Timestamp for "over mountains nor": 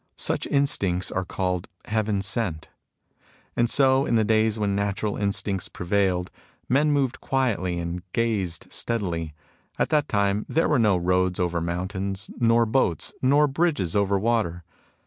11.39-12.65